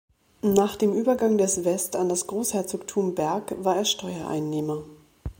[0.41, 4.81] Nach dem Übergang des Vest an das Großherzogtum Berg war er Steuereinnehmer.